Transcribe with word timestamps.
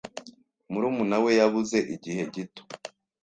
Murumuna 0.71 1.15
we 1.23 1.31
yabuze 1.39 1.77
igihe 1.95 2.21
gito. 2.33 2.63